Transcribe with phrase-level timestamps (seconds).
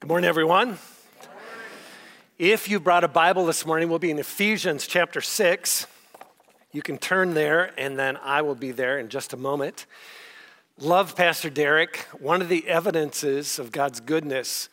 [0.00, 0.78] Good morning, everyone.
[2.38, 5.88] If you brought a Bible this morning, we'll be in Ephesians chapter 6.
[6.70, 9.86] You can turn there, and then I will be there in just a moment.
[10.78, 12.06] Love Pastor Derek.
[12.16, 14.68] One of the evidences of God's goodness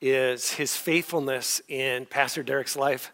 [0.00, 3.12] is his faithfulness in Pastor Derek's life.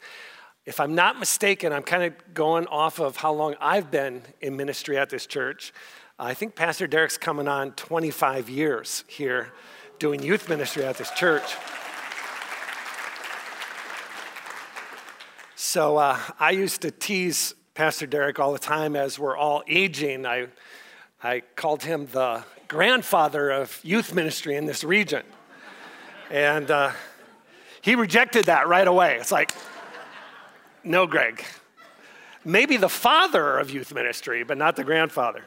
[0.65, 4.57] If I'm not mistaken, I'm kind of going off of how long I've been in
[4.57, 5.75] ministry at this church.
[6.19, 9.53] I think Pastor Derek's coming on 25 years here
[10.01, 11.55] doing youth ministry at this church.
[15.57, 20.25] So uh, I used to tease Pastor Derek all the time as we're all aging.
[20.25, 20.47] I,
[21.23, 25.23] I called him the grandfather of youth ministry in this region.
[26.31, 26.93] And uh,
[27.83, 29.17] he rejected that right away.
[29.17, 29.53] It's like,
[30.83, 31.45] no, Greg.
[32.43, 35.45] Maybe the father of youth ministry, but not the grandfather.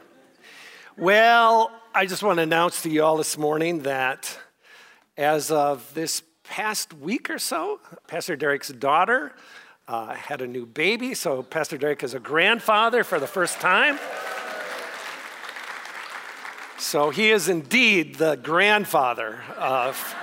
[0.96, 4.38] Well, I just want to announce to you all this morning that
[5.16, 9.32] as of this past week or so, Pastor Derek's daughter
[9.86, 11.14] uh, had a new baby.
[11.14, 13.98] So, Pastor Derek is a grandfather for the first time.
[16.78, 20.14] So, he is indeed the grandfather of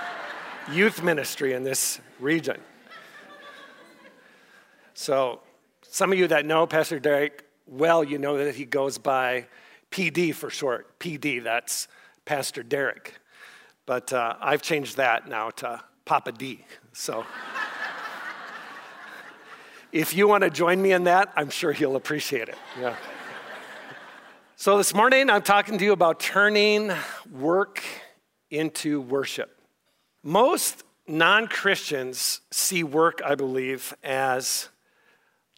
[0.70, 2.60] youth ministry in this region.
[4.94, 5.40] So,
[5.82, 9.46] some of you that know Pastor Derek well, you know that he goes by
[9.90, 10.98] PD for short.
[10.98, 11.88] PD, that's
[12.24, 13.14] Pastor Derek.
[13.92, 16.64] But uh, I've changed that now to Papa D.
[16.94, 17.26] So
[19.92, 22.56] if you want to join me in that, I'm sure he'll appreciate it.
[22.80, 22.96] Yeah.
[24.56, 26.90] so this morning, I'm talking to you about turning
[27.30, 27.82] work
[28.50, 29.60] into worship.
[30.22, 34.70] Most non Christians see work, I believe, as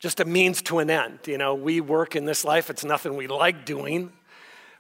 [0.00, 1.20] just a means to an end.
[1.26, 4.12] You know, we work in this life, it's nothing we like doing.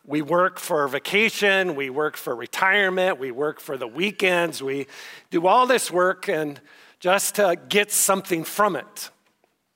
[0.06, 4.86] We work for vacation, we work for retirement, we work for the weekends, we
[5.30, 6.60] do all this work and
[7.00, 9.10] just to get something from it,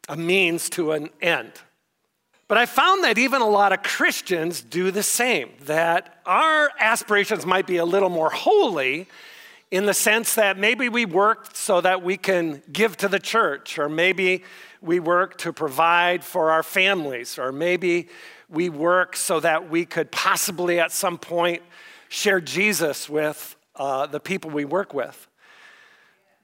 [0.09, 1.53] a means to an end.
[2.47, 7.47] But I found that even a lot of Christians do the same, that our aspirations
[7.47, 9.07] might be a little more holy
[9.71, 13.79] in the sense that maybe we work so that we can give to the church,
[13.79, 14.43] or maybe
[14.81, 18.09] we work to provide for our families, or maybe
[18.49, 21.63] we work so that we could possibly at some point
[22.09, 25.29] share Jesus with uh, the people we work with.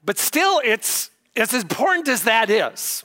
[0.04, 3.04] But still, it's as important as that is,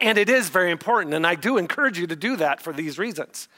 [0.00, 2.98] and it is very important, and I do encourage you to do that for these
[2.98, 3.48] reasons.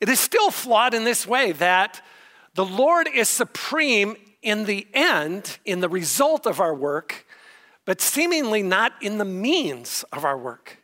[0.00, 2.02] It is still flawed in this way that
[2.54, 7.24] the Lord is supreme in the end, in the result of our work,
[7.84, 10.81] but seemingly not in the means of our work.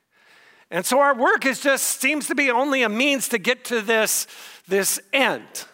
[0.70, 3.80] And so our work is just seems to be only a means to get to
[3.80, 4.26] this,
[4.66, 5.64] this end.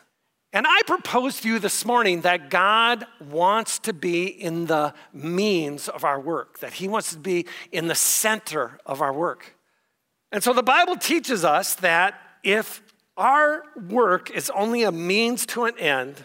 [0.52, 5.88] And I propose to you this morning that God wants to be in the means
[5.88, 9.56] of our work, that He wants to be in the center of our work.
[10.30, 12.82] And so the Bible teaches us that if
[13.16, 16.24] our work is only a means to an end,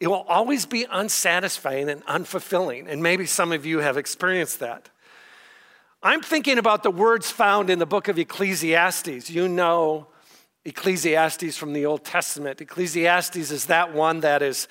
[0.00, 2.86] it will always be unsatisfying and unfulfilling.
[2.88, 4.88] And maybe some of you have experienced that.
[6.00, 9.30] I'm thinking about the words found in the book of Ecclesiastes.
[9.30, 10.06] You know
[10.64, 12.60] Ecclesiastes from the Old Testament.
[12.60, 14.68] Ecclesiastes is that one that is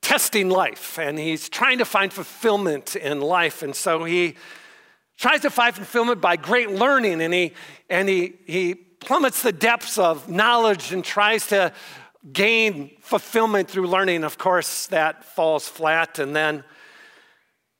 [0.00, 3.62] testing life and he's trying to find fulfillment in life.
[3.62, 4.36] And so he
[5.18, 7.52] tries to find fulfillment by great learning and he,
[7.90, 11.70] and he, he plummets the depths of knowledge and tries to
[12.32, 14.24] gain fulfillment through learning.
[14.24, 16.64] Of course, that falls flat and then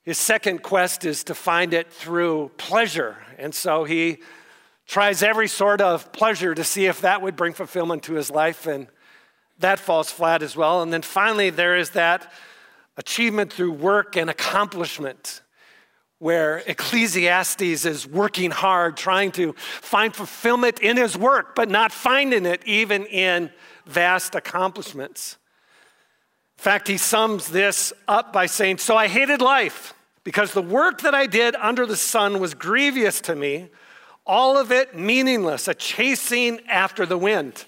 [0.03, 3.17] his second quest is to find it through pleasure.
[3.37, 4.17] And so he
[4.87, 8.65] tries every sort of pleasure to see if that would bring fulfillment to his life,
[8.65, 8.87] and
[9.59, 10.81] that falls flat as well.
[10.81, 12.31] And then finally, there is that
[12.97, 15.41] achievement through work and accomplishment,
[16.17, 22.45] where Ecclesiastes is working hard, trying to find fulfillment in his work, but not finding
[22.45, 23.49] it even in
[23.85, 25.37] vast accomplishments.
[26.61, 31.01] In fact, he sums this up by saying, So I hated life because the work
[31.01, 33.69] that I did under the sun was grievous to me,
[34.27, 37.65] all of it meaningless, a chasing after the wind.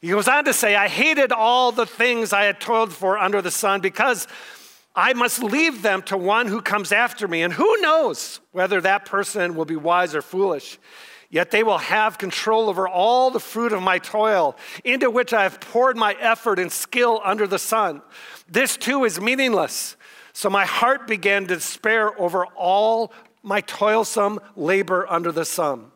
[0.00, 3.42] He goes on to say, I hated all the things I had toiled for under
[3.42, 4.28] the sun because
[4.94, 7.42] I must leave them to one who comes after me.
[7.42, 10.78] And who knows whether that person will be wise or foolish.
[11.30, 15.44] Yet they will have control over all the fruit of my toil, into which I
[15.44, 18.02] have poured my effort and skill under the sun.
[18.48, 19.96] This too is meaningless.
[20.32, 23.12] So my heart began to despair over all
[23.44, 25.92] my toilsome labor under the sun.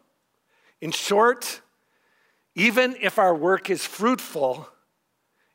[0.80, 1.60] In short,
[2.54, 4.68] even if our work is fruitful,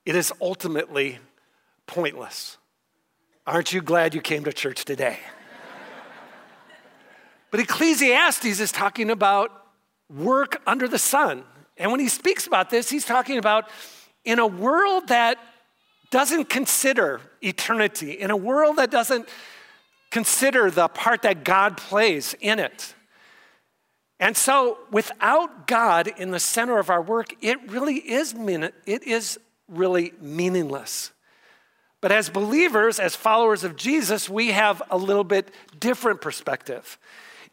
[0.06, 1.20] it is ultimately
[1.88, 2.58] pointless.
[3.48, 5.20] Aren't you glad you came to church today?
[7.52, 9.59] but Ecclesiastes is talking about
[10.10, 11.44] work under the sun.
[11.78, 13.70] And when he speaks about this, he's talking about
[14.26, 15.38] in a world that
[16.12, 19.30] doesn't consider eternity, in a world that doesn't
[20.12, 22.96] consider the part that God plays in it.
[24.20, 29.04] And so, without God in the center of our work, it really is mean, it
[29.04, 29.40] is
[29.70, 31.12] really meaningless.
[32.02, 36.98] But as believers, as followers of Jesus, we have a little bit different perspective.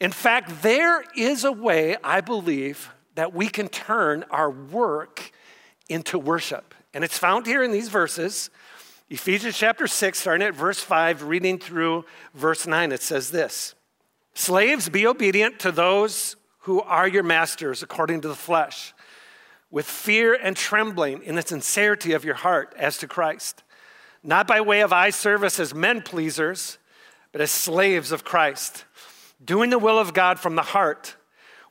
[0.01, 5.31] In fact, there is a way, I believe, that we can turn our work
[5.89, 6.75] into worship.
[6.93, 8.51] And it's found here in these verses.
[9.09, 12.05] Ephesians chapter 6, starting at verse 5, reading through
[12.35, 13.75] verse 9, it says this
[14.35, 18.93] Slaves, be obedient to those who are your masters according to the flesh,
[19.71, 23.63] with fear and trembling in the sincerity of your heart as to Christ,
[24.25, 26.79] not by way of eye service as men pleasers,
[27.31, 28.86] but as slaves of Christ,
[29.45, 31.17] doing the will of God from the heart,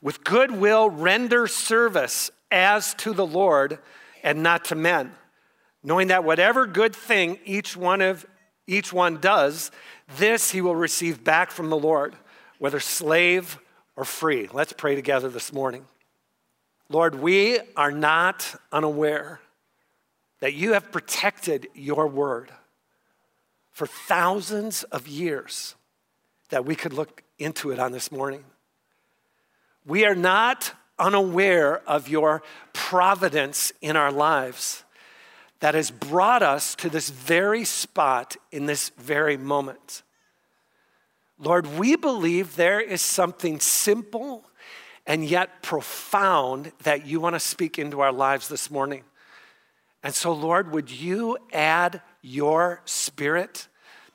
[0.01, 3.79] with good will render service as to the Lord
[4.23, 5.11] and not to men,
[5.83, 8.25] knowing that whatever good thing each one of
[8.67, 9.69] each one does,
[10.17, 12.15] this he will receive back from the Lord,
[12.57, 13.59] whether slave
[13.95, 14.49] or free.
[14.51, 15.85] Let's pray together this morning.
[16.89, 19.39] Lord, we are not unaware
[20.39, 22.51] that you have protected your word
[23.71, 25.75] for thousands of years
[26.49, 28.43] that we could look into it on this morning.
[29.85, 32.41] We are not unaware of your
[32.73, 34.83] providence in our lives
[35.59, 40.03] that has brought us to this very spot in this very moment.
[41.37, 44.45] Lord, we believe there is something simple
[45.05, 49.03] and yet profound that you want to speak into our lives this morning.
[50.01, 53.67] And so, Lord, would you add your spirit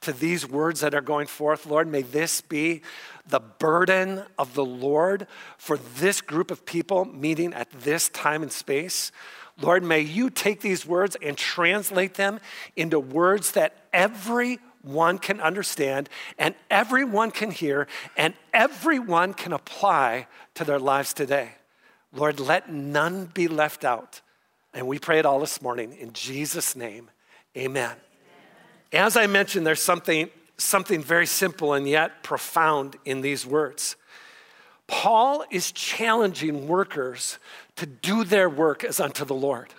[0.02, 1.66] to these words that are going forth?
[1.66, 2.82] Lord, may this be
[3.26, 5.26] the burden of the Lord
[5.58, 9.12] for this group of people meeting at this time and space.
[9.60, 12.40] Lord, may you take these words and translate them
[12.76, 16.08] into words that everyone can understand,
[16.38, 17.86] and everyone can hear,
[18.16, 21.50] and everyone can apply to their lives today.
[22.12, 24.22] Lord, let none be left out.
[24.72, 27.10] And we pray it all this morning in Jesus' name.
[27.56, 27.96] Amen.
[28.92, 33.96] As I mentioned, there's something, something very simple and yet profound in these words.
[34.86, 37.38] Paul is challenging workers
[37.76, 39.72] to do their work as unto the Lord.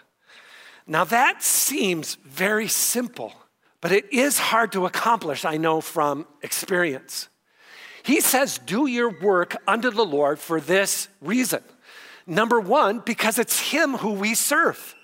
[0.88, 3.34] Now, that seems very simple.
[3.82, 7.28] But it is hard to accomplish, I know from experience.
[8.04, 11.64] He says, Do your work unto the Lord for this reason.
[12.28, 14.96] Number one, because it's Him who we serve.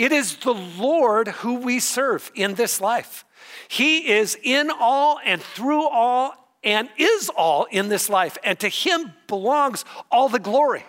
[0.00, 3.26] It is the Lord who we serve in this life.
[3.68, 6.32] He is in all and through all
[6.64, 8.38] and is all in this life.
[8.42, 10.86] And to Him belongs all the glory.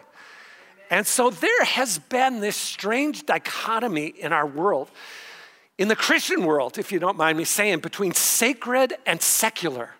[0.90, 4.90] And so there has been this strange dichotomy in our world
[5.78, 9.96] in the Christian world, if you don't mind me saying, between sacred and secular.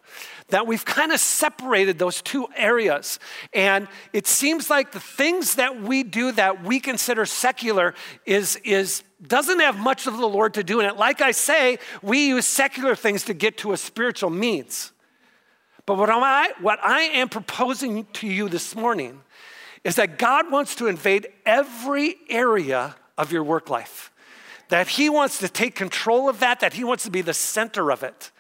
[0.52, 3.20] That we've kind of separated those two areas.
[3.54, 7.94] And it seems like the things that we do that we consider secular
[8.26, 10.96] is, is doesn't have much of the Lord to do in it.
[10.98, 14.92] Like I say, we use secular things to get to a spiritual means.
[15.86, 19.22] But what I, what I am proposing to you this morning
[19.84, 24.12] is that God wants to invade every area of your work life
[24.72, 27.92] that He wants to take control of that, that He wants to be the center
[27.92, 28.32] of it,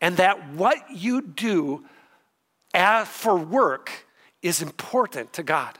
[0.00, 1.84] and that what you do
[3.06, 3.90] for work
[4.42, 5.78] is important to God.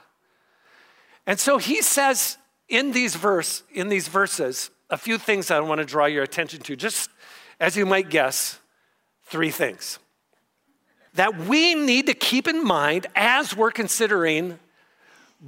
[1.25, 2.37] And so He says
[2.67, 6.61] in these verse, in these verses, a few things I want to draw your attention
[6.61, 6.75] to.
[6.75, 7.09] Just
[7.59, 8.59] as you might guess,
[9.23, 9.99] three things
[11.13, 14.59] that we need to keep in mind as we're considering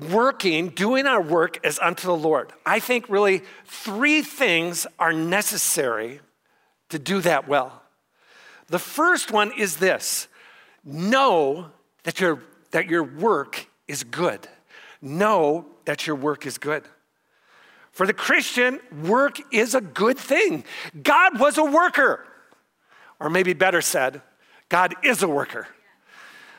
[0.10, 2.52] working, doing our work as unto the Lord.
[2.66, 6.20] I think really three things are necessary
[6.90, 7.83] to do that well.
[8.74, 10.28] The first one is this
[10.84, 11.68] know
[12.06, 12.40] that your,
[12.72, 14.48] that your work is good.
[15.00, 16.84] Know that your work is good.
[17.92, 20.64] For the Christian, work is a good thing.
[21.04, 22.26] God was a worker.
[23.20, 24.24] Or maybe better said,
[24.70, 25.68] God is a worker.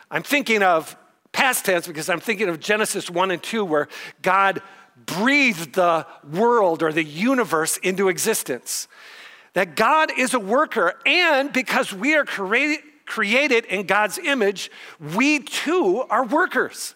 [0.09, 0.97] I'm thinking of
[1.33, 3.89] past tense because I'm thinking of Genesis 1 and 2, where
[4.23, 4.63] God
[5.05, 8.87] breathed the world or the universe into existence.
[9.55, 14.71] That God is a worker, and because we are created, created in God's image,
[15.17, 16.95] we too are workers.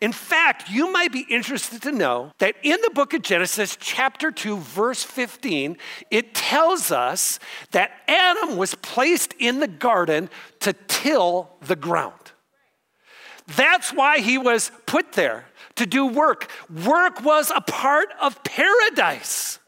[0.00, 4.30] In fact, you might be interested to know that in the book of Genesis, chapter
[4.30, 5.76] 2, verse 15,
[6.10, 7.40] it tells us
[7.72, 12.32] that Adam was placed in the garden to till the ground.
[13.56, 16.48] That's why he was put there to do work.
[16.86, 19.58] Work was a part of paradise.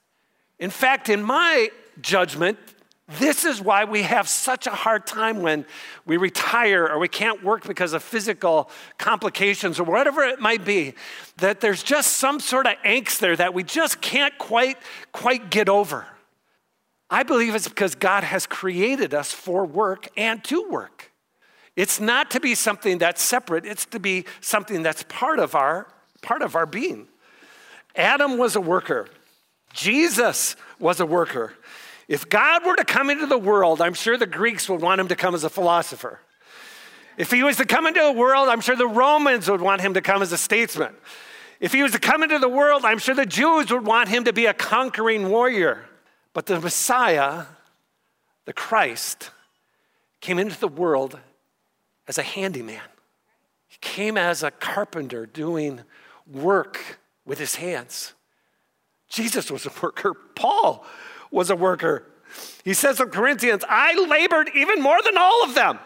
[0.61, 1.71] In fact, in my
[2.03, 2.59] judgment,
[3.19, 5.67] this is why we have such a hard time when
[6.07, 10.95] we retire or we can't work because of physical complications or whatever it might be.
[11.39, 14.79] That there's just some sort of angst there that we just can't quite
[15.11, 16.07] quite get over.
[17.11, 21.11] I believe it's because God has created us for work and to work.
[21.75, 25.89] It's not to be something that's separate, it's to be something that's part of our
[26.23, 27.09] part of our being.
[27.97, 29.09] Adam was a worker.
[29.73, 31.55] Jesus was a worker.
[32.11, 35.07] If God were to come into the world, I'm sure the Greeks would want him
[35.07, 36.19] to come as a philosopher.
[37.17, 39.95] If he was to come into the world, I'm sure the Romans would want him
[39.95, 40.93] to come as a statesman.
[41.61, 44.25] If he was to come into the world, I'm sure the Jews would want him
[44.25, 45.85] to be a conquering warrior.
[46.33, 47.45] But the Messiah,
[48.45, 49.31] the Christ,
[50.21, 51.17] came into the world
[52.09, 52.83] as a handyman.
[53.69, 55.83] He came as a carpenter doing
[56.27, 58.15] work with his hands.
[59.09, 60.13] Jesus was a worker.
[60.35, 60.85] Paul
[61.31, 62.05] was a worker.
[62.65, 65.79] He says of Corinthians, I labored even more than all of them.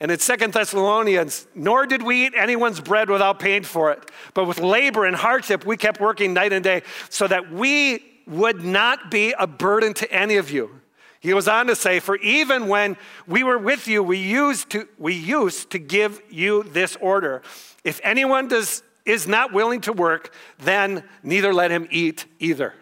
[0.00, 4.10] And in Second Thessalonians, nor did we eat anyone's bread without paying for it.
[4.32, 8.64] But with labor and hardship, we kept working night and day so that we would
[8.64, 10.80] not be a burden to any of you.
[11.20, 14.88] He goes on to say, For even when we were with you, we used to,
[14.96, 17.42] we used to give you this order.
[17.84, 22.72] If anyone does, is not willing to work, then neither let him eat either.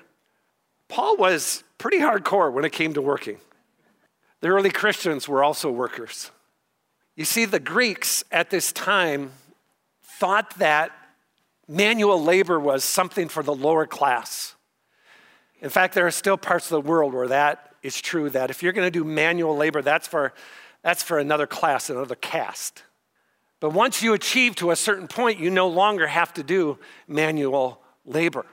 [0.99, 3.39] Paul was pretty hardcore when it came to working.
[4.41, 6.33] The early Christians were also workers.
[7.15, 9.31] You see, the Greeks at this time
[10.03, 10.91] thought that
[11.69, 14.57] manual labor was something for the lower class.
[15.61, 18.61] In fact, there are still parts of the world where that is true, that if
[18.65, 20.35] you're going to do manual labor, that's for,
[20.83, 22.83] that's for another class, another caste.
[23.61, 26.77] But once you achieve to a certain point, you no longer have to do
[27.07, 28.47] manual labor.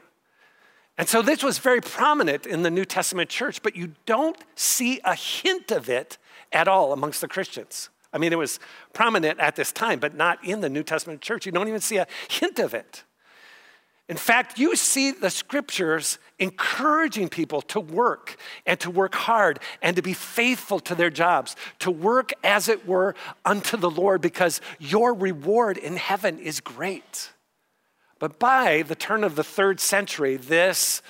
[0.97, 5.01] And so this was very prominent in the New Testament church, but you don't see
[5.03, 6.17] a hint of it
[6.51, 7.89] at all amongst the Christians.
[8.13, 8.59] I mean, it was
[8.93, 11.45] prominent at this time, but not in the New Testament church.
[11.45, 13.03] You don't even see a hint of it.
[14.07, 19.95] In fact, you see the scriptures encouraging people to work and to work hard and
[19.95, 24.61] to be faithful to their jobs, to work as it were unto the Lord, because
[24.79, 27.31] your reward in heaven is great.
[28.19, 31.01] But by the turn of the third century, this,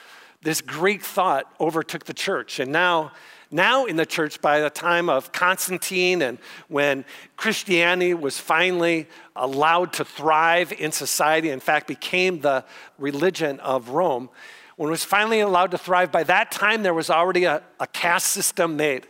[0.41, 2.59] this Greek thought overtook the church.
[2.59, 3.11] And now,
[3.51, 7.05] now in the church, by the time of Constantine and when
[7.37, 12.65] Christianity was finally allowed to thrive in society, in fact, became the
[12.97, 14.29] religion of Rome,
[14.75, 17.87] when it was finally allowed to thrive, by that time there was already a, a
[17.87, 19.07] caste system made.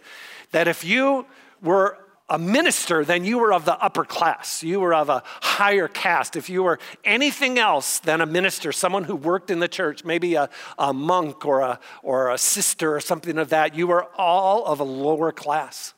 [0.52, 1.25] That if you
[1.62, 4.63] were a minister, then you were of the upper class.
[4.63, 6.36] You were of a higher caste.
[6.36, 10.34] If you were anything else than a minister, someone who worked in the church, maybe
[10.34, 14.65] a, a monk or a, or a sister or something of that, you were all
[14.65, 15.94] of a lower class.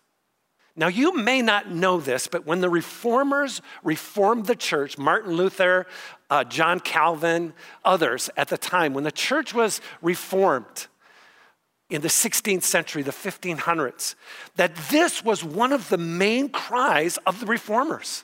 [0.76, 5.88] Now, you may not know this, but when the reformers reformed the church, Martin Luther,
[6.30, 7.54] uh, John Calvin,
[7.84, 10.88] others at the time, when the church was reformed,
[11.90, 14.16] in the 16th century, the 1500s,
[14.56, 18.24] that this was one of the main cries of the reformers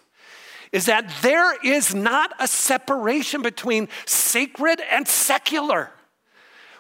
[0.73, 5.91] is that there is not a separation between sacred and secular.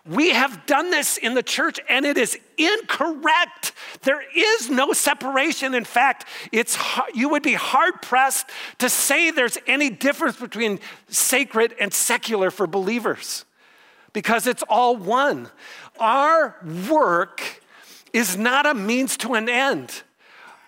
[0.05, 3.71] We have done this in the church and it is incorrect.
[4.01, 5.73] There is no separation.
[5.73, 6.77] In fact, it's,
[7.13, 8.49] you would be hard pressed
[8.79, 13.45] to say there's any difference between sacred and secular for believers
[14.11, 15.49] because it's all one.
[15.99, 16.55] Our
[16.89, 17.61] work
[18.11, 20.03] is not a means to an end.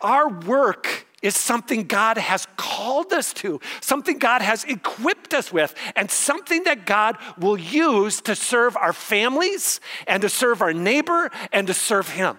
[0.01, 5.73] Our work is something God has called us to, something God has equipped us with,
[5.95, 11.31] and something that God will use to serve our families and to serve our neighbor
[11.51, 12.37] and to serve Him.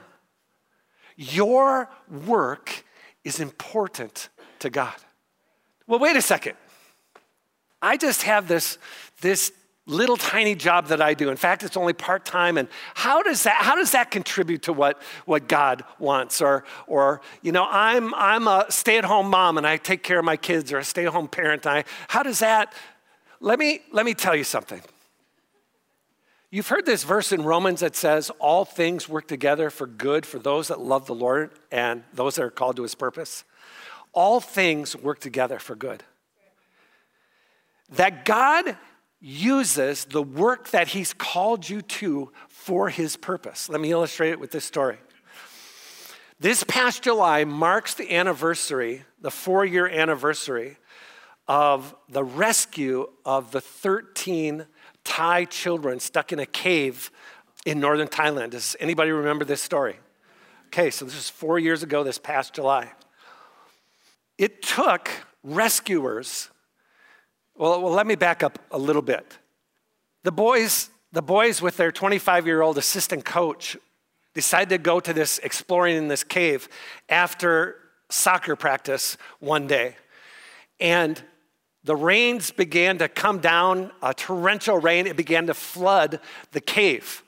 [1.17, 1.89] Your
[2.27, 2.85] work
[3.25, 4.29] is important
[4.61, 4.95] to God.
[5.89, 6.57] Well, wait a second.
[7.83, 8.79] I just have this,
[9.21, 9.53] this
[9.87, 11.31] little tiny job that I do.
[11.31, 12.59] In fact, it's only part time.
[12.59, 16.43] And how does that how does that contribute to what, what God wants?
[16.43, 20.19] Or or you know, I'm I'm a stay at home mom and I take care
[20.19, 21.65] of my kids, or a stay at home parent.
[21.67, 22.75] And I how does that?
[23.41, 24.83] Let me let me tell you something.
[26.51, 30.39] You've heard this verse in Romans that says, All things work together for good for
[30.39, 33.45] those that love the Lord and those that are called to his purpose.
[34.13, 36.03] All things work together for good.
[37.91, 38.77] that God
[39.27, 43.69] uses the work that He's called you to for His purpose.
[43.69, 44.99] Let me illustrate it with this story.
[46.39, 50.77] This past July marks the anniversary, the four year anniversary
[51.49, 54.67] of the rescue of the 13
[55.03, 57.11] Thai children stuck in a cave
[57.65, 58.51] in northern Thailand.
[58.51, 59.97] Does anybody remember this story?
[60.67, 62.93] Okay, so this is four years ago, this past July.
[64.39, 65.09] It took
[65.43, 66.51] rescuers,
[67.57, 69.39] well, well let me back up a little bit.
[70.25, 73.77] The boys, the boys with their 25 year old assistant coach
[74.35, 76.69] decided to go to this exploring in this cave
[77.09, 77.77] after
[78.11, 79.97] soccer practice one day.
[80.79, 81.21] And
[81.85, 86.21] the rains began to come down, a torrential rain, it began to flood
[86.53, 87.23] the cave.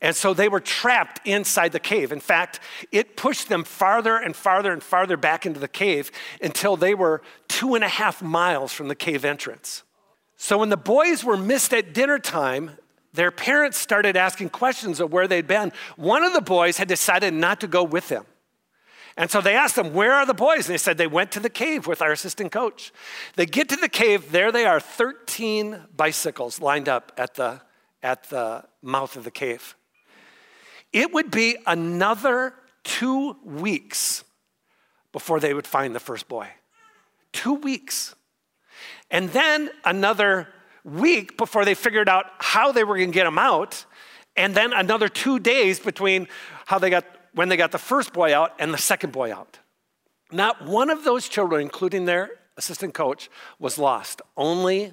[0.00, 2.12] And so they were trapped inside the cave.
[2.12, 2.60] In fact,
[2.92, 7.20] it pushed them farther and farther and farther back into the cave until they were
[7.48, 9.82] two and a half miles from the cave entrance.
[10.36, 12.78] So when the boys were missed at dinner time,
[13.12, 15.72] their parents started asking questions of where they'd been.
[15.96, 18.24] One of the boys had decided not to go with them.
[19.16, 20.66] And so they asked them, Where are the boys?
[20.66, 22.92] And they said they went to the cave with our assistant coach.
[23.34, 27.60] They get to the cave, there they are, 13 bicycles lined up at the,
[28.00, 29.74] at the mouth of the cave.
[30.92, 32.54] It would be another
[32.84, 34.24] two weeks
[35.12, 36.48] before they would find the first boy.
[37.32, 38.14] Two weeks.
[39.10, 40.48] And then another
[40.84, 43.84] week before they figured out how they were going to get him out.
[44.36, 46.28] And then another two days between
[46.66, 47.04] how they got
[47.34, 49.58] when they got the first boy out and the second boy out.
[50.32, 54.22] Not one of those children, including their assistant coach, was lost.
[54.36, 54.92] Only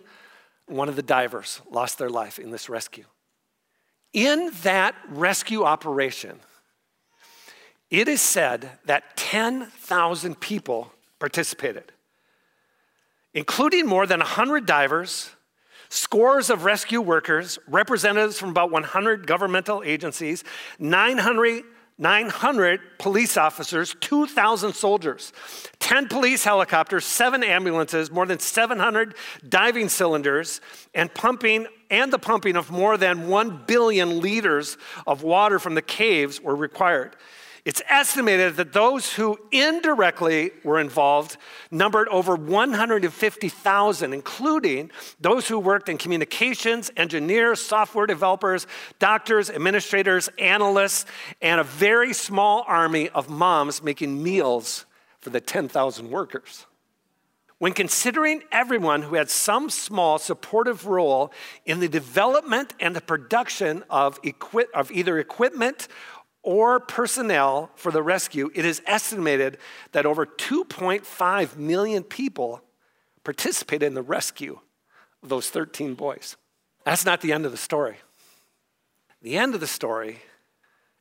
[0.68, 3.06] one of the divers lost their life in this rescue.
[4.16, 6.40] In that rescue operation,
[7.90, 11.92] it is said that 10,000 people participated,
[13.34, 15.32] including more than 100 divers,
[15.90, 20.46] scores of rescue workers, representatives from about 100 governmental agencies,
[20.80, 21.66] 900
[21.98, 25.32] 900 police officers, 2,000 soldiers,
[25.80, 29.16] 10 police helicopters, seven ambulances, more than 700
[29.48, 30.60] diving cylinders,
[30.94, 35.82] and pumping and the pumping of more than 1 billion liters of water from the
[35.82, 37.16] caves were required.
[37.66, 41.38] It's estimated that those who indirectly were involved
[41.72, 48.68] numbered over 150,000, including those who worked in communications, engineers, software developers,
[49.00, 51.08] doctors, administrators, analysts,
[51.42, 54.86] and a very small army of moms making meals
[55.20, 56.68] for the 10,000 workers.
[57.58, 61.32] When considering everyone who had some small supportive role
[61.66, 65.88] in the development and the production of, equi- of either equipment
[66.44, 69.58] or personnel for the rescue, it is estimated
[69.94, 72.62] that over 2.5 million people
[73.24, 74.60] participated in the rescue
[75.24, 76.36] of those 13 boys.
[76.84, 77.98] That's not the end of the story.
[79.22, 80.22] The end of the story,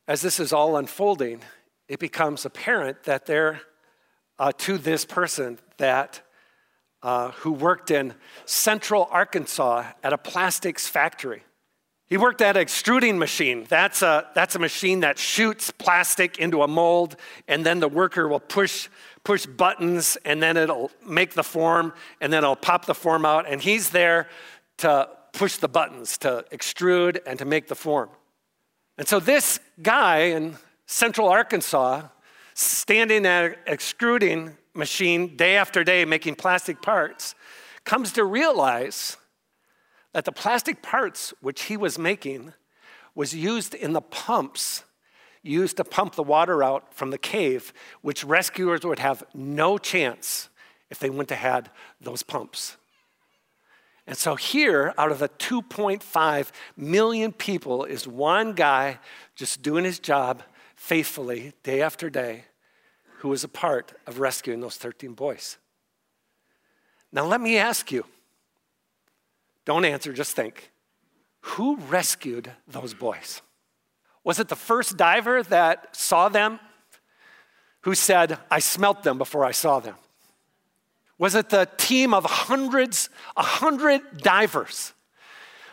[0.07, 1.41] as this is all unfolding,
[1.87, 3.61] it becomes apparent that there,
[4.39, 6.21] uh, to this person that
[7.05, 8.15] uh, who worked in
[8.45, 11.43] central Arkansas at a plastics factory,
[12.07, 13.67] he worked at an extruding machine.
[13.69, 17.15] That's a, that's a machine that shoots plastic into a mold,
[17.47, 18.89] and then the worker will push,
[19.23, 23.45] push buttons, and then it'll make the form, and then it'll pop the form out.
[23.47, 24.27] And he's there
[24.77, 28.09] to push the buttons, to extrude, and to make the form.
[28.97, 32.01] And so this guy in central Arkansas,
[32.55, 37.35] standing at extruding machine day after day making plastic parts,
[37.83, 39.17] comes to realize
[40.13, 42.53] that the plastic parts which he was making
[43.13, 44.83] was used in the pumps
[45.43, 50.49] used to pump the water out from the cave, which rescuers would have no chance
[50.89, 51.69] if they went to had
[52.01, 52.77] those pumps.
[54.07, 58.99] And so here, out of the 2.5 million people, is one guy
[59.35, 60.43] just doing his job
[60.75, 62.45] faithfully day after day
[63.25, 65.57] who was a part of rescuing those 13 boys.
[67.11, 68.05] Now, let me ask you
[69.65, 70.71] don't answer, just think.
[71.39, 73.41] Who rescued those boys?
[74.23, 76.59] Was it the first diver that saw them
[77.81, 79.95] who said, I smelt them before I saw them?
[81.17, 84.93] Was it the team of hundreds, a hundred divers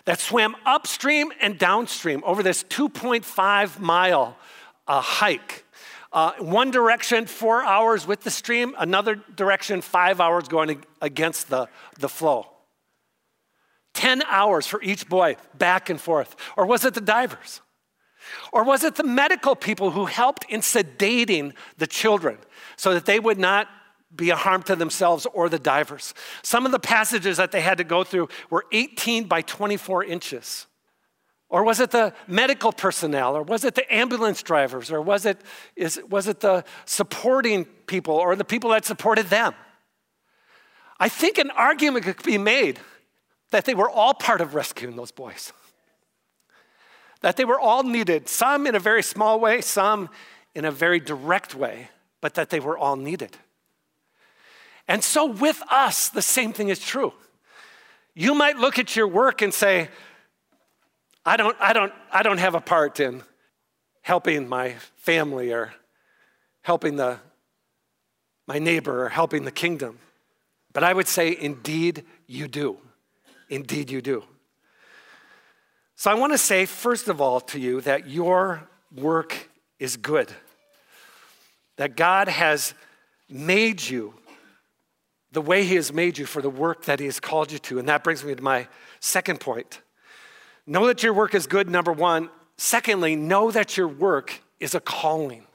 [0.07, 4.39] that swam upstream and downstream over this 2.5 mile
[4.89, 5.67] uh, hike?
[6.13, 11.69] Uh, one direction, four hours with the stream, another direction, five hours going against the,
[11.99, 12.47] the flow.
[13.95, 16.37] 10 hours for each boy, back and forth?
[16.57, 17.61] Or was it the divers?
[18.53, 22.39] Or was it the medical people who helped in sedating the children
[22.77, 23.69] so that they would not
[24.15, 26.15] be a harm to themselves or the divers.
[26.43, 30.67] Some of the passages that they had to go through were 18 by 24 inches.
[31.53, 33.37] Or was it the medical personnel?
[33.37, 34.91] Or was it the ambulance drivers?
[34.91, 35.39] Or was it,
[35.77, 39.55] is, was it the supporting people or the people that supported them?
[40.99, 42.81] I think an argument could be made
[43.51, 45.53] that they were all part of rescuing those boys.
[47.21, 50.09] That they were all needed, some in a very small way, some
[50.55, 51.91] in a very direct way,
[52.23, 53.37] but that they were all needed.
[54.89, 57.13] And so with us, the same thing is true.
[58.15, 59.91] You might look at your work and say,
[61.25, 63.23] I don't, I don't, I don't have a part in
[64.03, 65.73] helping my family or
[66.63, 67.19] helping the,
[68.47, 69.99] my neighbor or helping the kingdom.
[70.73, 72.79] But I would say, indeed, you do.
[73.49, 74.25] Indeed, you do.
[75.95, 80.33] So I want to say, first of all, to you that your work is good,
[81.77, 82.75] that God has
[83.29, 84.15] made you
[85.31, 87.79] the way He has made you for the work that He has called you to.
[87.79, 88.67] And that brings me to my
[88.99, 89.82] second point.
[90.73, 92.31] Know that your work is good, number one.
[92.57, 95.47] Secondly, know that your work is a calling.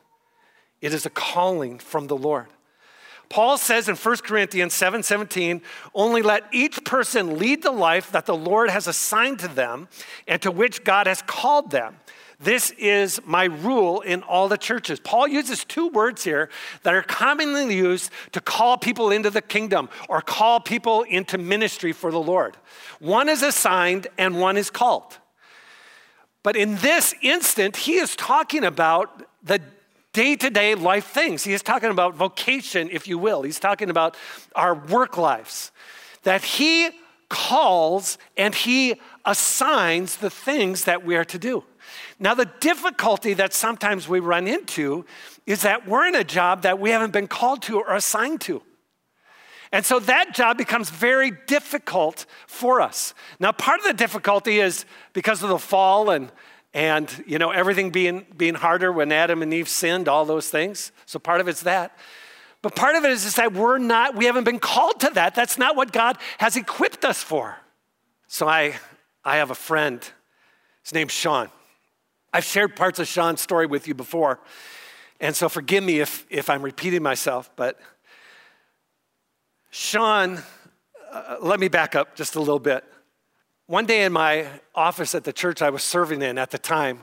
[0.80, 2.46] It is a calling from the Lord.
[3.28, 5.64] Paul says in 1 Corinthians 7 17,
[5.96, 9.88] only let each person lead the life that the Lord has assigned to them
[10.28, 11.96] and to which God has called them.
[12.40, 15.00] This is my rule in all the churches.
[15.00, 16.50] Paul uses two words here
[16.84, 21.92] that are commonly used to call people into the kingdom or call people into ministry
[21.92, 22.56] for the Lord.
[23.00, 25.18] One is assigned and one is called.
[26.44, 29.60] But in this instant, he is talking about the
[30.14, 31.44] day to day life things.
[31.44, 33.42] He is talking about vocation, if you will.
[33.42, 34.16] He's talking about
[34.56, 35.72] our work lives.
[36.22, 36.92] That he
[37.30, 41.64] calls and he assigns the things that we are to do.
[42.20, 45.06] Now, the difficulty that sometimes we run into
[45.46, 48.62] is that we're in a job that we haven't been called to or assigned to.
[49.72, 53.14] And so that job becomes very difficult for us.
[53.40, 56.32] Now, part of the difficulty is because of the fall and
[56.74, 60.92] and you know everything being being harder when Adam and Eve sinned, all those things.
[61.06, 61.98] So part of it's that.
[62.62, 65.36] But part of it is, is that we're not, we haven't been called to that.
[65.36, 67.58] That's not what God has equipped us for.
[68.28, 68.76] So I
[69.24, 70.02] I have a friend.
[70.84, 71.50] His name's Sean.
[72.34, 74.40] I've shared parts of Sean's story with you before.
[75.20, 77.80] And so forgive me if, if I'm repeating myself, but
[79.72, 80.40] Sean,
[81.12, 82.84] uh, let me back up just a little bit.
[83.66, 87.02] One day in my office at the church I was serving in at the time,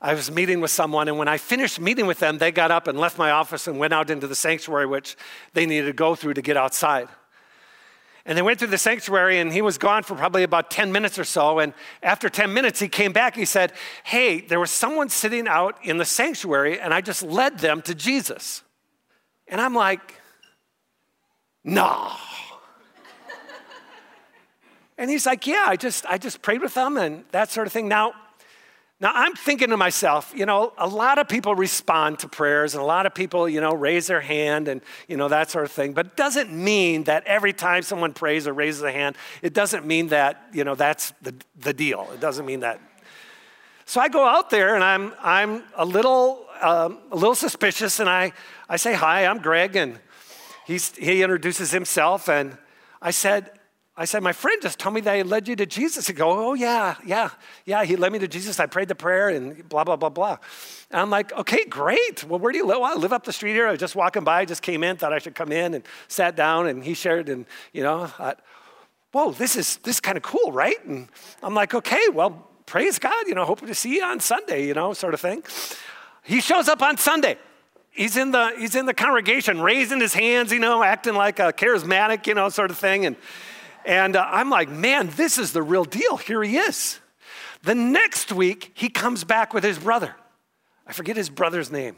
[0.00, 2.88] I was meeting with someone, and when I finished meeting with them, they got up
[2.88, 5.14] and left my office and went out into the sanctuary, which
[5.52, 7.08] they needed to go through to get outside.
[8.26, 11.18] And they went through the sanctuary, and he was gone for probably about 10 minutes
[11.18, 11.58] or so.
[11.58, 13.34] And after 10 minutes, he came back.
[13.34, 13.72] He said,
[14.04, 17.94] Hey, there was someone sitting out in the sanctuary, and I just led them to
[17.94, 18.62] Jesus.
[19.48, 20.16] And I'm like,
[21.64, 22.12] No.
[24.98, 27.72] and he's like, Yeah, I just, I just prayed with them and that sort of
[27.72, 27.88] thing.
[27.88, 28.12] Now,
[29.02, 32.82] now, I'm thinking to myself, you know, a lot of people respond to prayers and
[32.82, 35.72] a lot of people, you know, raise their hand and, you know, that sort of
[35.72, 35.94] thing.
[35.94, 39.86] But it doesn't mean that every time someone prays or raises a hand, it doesn't
[39.86, 42.10] mean that, you know, that's the, the deal.
[42.12, 42.78] It doesn't mean that.
[43.86, 48.08] So I go out there and I'm, I'm a, little, um, a little suspicious and
[48.08, 48.32] I,
[48.68, 49.76] I say, Hi, I'm Greg.
[49.76, 49.98] And
[50.66, 52.28] he's, he introduces himself.
[52.28, 52.58] And
[53.00, 53.50] I said,
[53.96, 56.06] I said, My friend just told me that he led you to Jesus.
[56.06, 57.30] He go, Oh, yeah, yeah,
[57.66, 57.84] yeah.
[57.84, 58.60] He led me to Jesus.
[58.60, 60.38] I prayed the prayer and blah, blah, blah, blah.
[60.90, 62.24] And I'm like, Okay, great.
[62.24, 62.78] Well, where do you live?
[62.80, 63.66] Well, I live up the street here.
[63.66, 66.36] I was just walking by, just came in, thought I should come in and sat
[66.36, 66.66] down.
[66.66, 68.40] And he shared, and, you know, thought,
[69.12, 70.82] Whoa, this is, this is kind of cool, right?
[70.86, 71.08] And
[71.42, 74.74] I'm like, Okay, well, praise God, you know, hoping to see you on Sunday, you
[74.74, 75.42] know, sort of thing.
[76.22, 77.38] He shows up on Sunday
[77.90, 81.52] he's in the he's in the congregation raising his hands you know acting like a
[81.52, 83.16] charismatic you know sort of thing and
[83.84, 86.16] and uh, I'm like, man, this is the real deal.
[86.16, 87.00] Here he is.
[87.62, 90.14] The next week, he comes back with his brother.
[90.86, 91.96] I forget his brother's name.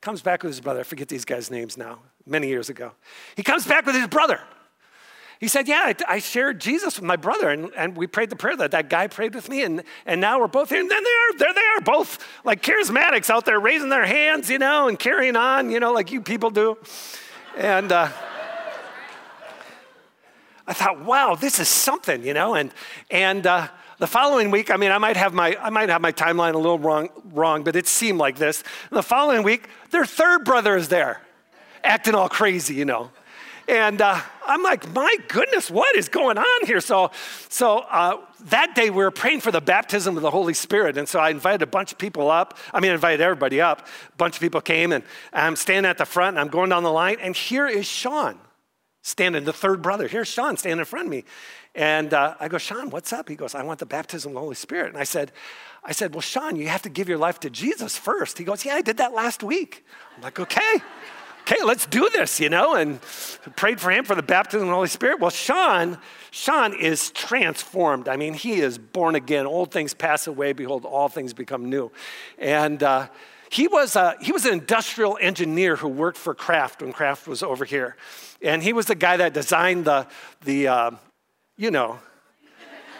[0.00, 0.80] Comes back with his brother.
[0.80, 2.92] I forget these guys' names now, many years ago.
[3.36, 4.40] He comes back with his brother.
[5.40, 8.36] He said, Yeah, I, I shared Jesus with my brother, and, and we prayed the
[8.36, 10.80] prayer that that guy prayed with me, and, and now we're both here.
[10.80, 14.50] And then they are, there they are, both like charismatics out there raising their hands,
[14.50, 16.76] you know, and carrying on, you know, like you people do.
[17.56, 18.08] And, uh,
[20.66, 22.54] I thought, wow, this is something, you know?
[22.54, 22.72] And,
[23.10, 26.12] and uh, the following week, I mean, I might have my, I might have my
[26.12, 28.62] timeline a little wrong, wrong, but it seemed like this.
[28.90, 31.20] And the following week, their third brother is there,
[31.82, 33.10] acting all crazy, you know?
[33.66, 36.80] And uh, I'm like, my goodness, what is going on here?
[36.80, 37.10] So,
[37.48, 40.98] so uh, that day we were praying for the baptism of the Holy Spirit.
[40.98, 42.58] And so I invited a bunch of people up.
[42.74, 43.86] I mean, I invited everybody up.
[43.86, 46.82] A bunch of people came, and I'm standing at the front, and I'm going down
[46.82, 47.16] the line.
[47.20, 48.38] And here is Sean
[49.04, 50.08] standing, the third brother.
[50.08, 51.24] Here's Sean standing in front of me.
[51.76, 53.28] And uh, I go, Sean, what's up?
[53.28, 54.88] He goes, I want the baptism of the Holy Spirit.
[54.88, 55.30] And I said,
[55.84, 58.38] I said, well, Sean, you have to give your life to Jesus first.
[58.38, 59.84] He goes, yeah, I did that last week.
[60.16, 60.80] I'm like, okay
[61.46, 63.00] okay, let's do this, you know, and
[63.54, 65.20] prayed for him for the baptism of the Holy Spirit.
[65.20, 65.98] Well, Sean,
[66.30, 68.08] Sean is transformed.
[68.08, 69.44] I mean, he is born again.
[69.44, 70.54] Old things pass away.
[70.54, 71.92] Behold, all things become new.
[72.38, 73.08] And uh,
[73.50, 77.42] he was, a, he was an industrial engineer who worked for Kraft when Kraft was
[77.42, 77.96] over here.
[78.42, 80.06] And he was the guy that designed the,
[80.44, 80.90] the uh,
[81.56, 81.98] you know,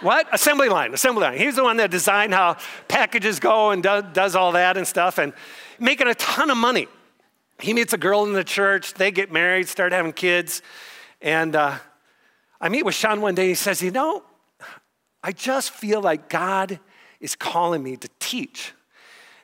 [0.00, 0.26] what?
[0.32, 1.38] Assembly line, assembly line.
[1.38, 5.18] He's the one that designed how packages go and do, does all that and stuff
[5.18, 5.32] and
[5.78, 6.88] making a ton of money
[7.58, 8.94] he meets a girl in the church.
[8.94, 10.62] They get married, start having kids.
[11.20, 11.78] And uh,
[12.60, 13.48] I meet with Sean one day.
[13.48, 14.22] He says, You know,
[15.22, 16.80] I just feel like God
[17.20, 18.72] is calling me to teach.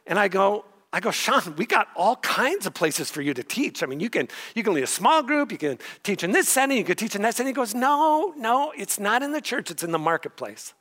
[0.06, 3.44] And I go, I go, Sean, we got all kinds of places for you to
[3.44, 3.82] teach.
[3.82, 6.48] I mean, you can you can lead a small group, you can teach in this
[6.48, 7.48] setting, you can teach in that setting.
[7.48, 10.74] He goes, No, no, it's not in the church, it's in the marketplace.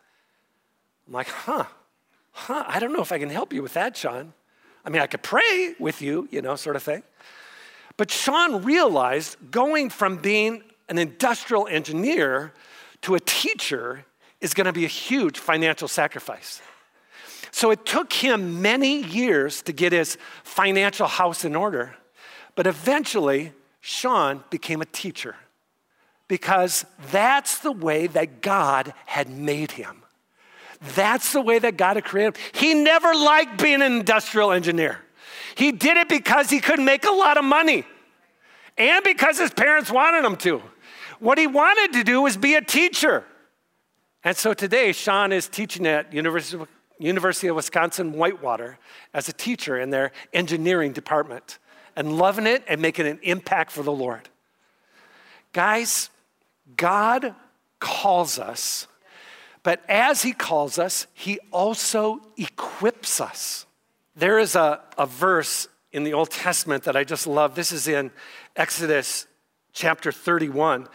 [1.10, 1.66] I'm like, huh,
[2.32, 4.34] huh, I don't know if I can help you with that, Sean.
[4.86, 7.02] I mean, I could pray with you, you know, sort of thing.
[7.98, 12.54] But Sean realized going from being an industrial engineer
[13.02, 14.06] to a teacher
[14.40, 16.62] is to be a huge financial sacrifice.
[17.52, 21.96] So it took him many years to get his financial house in order.
[22.56, 25.36] But eventually, Sean became a teacher
[26.28, 30.04] because that's the way that God had made him.
[30.96, 32.44] That's the way that God had created him.
[32.54, 35.00] He never liked being an industrial engineer.
[35.56, 37.84] He did it because he could make a lot of money
[38.78, 40.62] and because his parents wanted him to.
[41.20, 43.26] What he wanted to do was be a teacher.
[44.24, 46.68] And so today, Sean is teaching at University of,
[47.00, 48.78] University of Wisconsin Whitewater
[49.14, 51.58] as a teacher in their engineering department
[51.96, 54.30] and loving it and making an impact for the Lord.
[55.54, 56.10] Guys,
[56.76, 57.34] God
[57.80, 58.88] calls us
[59.64, 63.66] but as he calls us, he also equips us.
[64.16, 67.56] There is a, a verse in the Old Testament that I just love.
[67.56, 68.12] This is in
[68.56, 69.28] Exodus
[69.74, 70.88] chapter 31.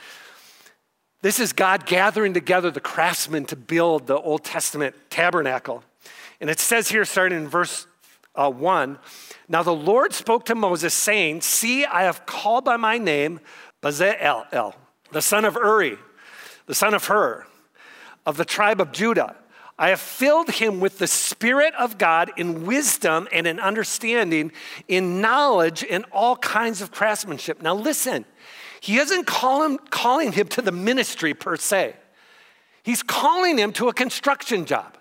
[1.23, 5.83] This is God gathering together the craftsmen to build the Old Testament tabernacle.
[6.45, 7.87] And it says here, starting in verse
[8.35, 8.99] uh, 1
[9.49, 13.41] Now the Lord spoke to Moses, saying, See, I have called by my name
[13.83, 14.75] Bezalel,
[15.11, 15.97] the son of Uri,
[16.67, 17.47] the son of Hur
[18.27, 19.37] of the tribe of Judah.
[19.79, 24.53] I have filled him with the Spirit of God in wisdom and in understanding,
[24.87, 27.63] in knowledge, and all kinds of craftsmanship.
[27.63, 28.27] Now, listen,
[28.81, 31.97] he isn't call him, calling him to the ministry per se,
[32.83, 34.99] he's calling him to a construction job.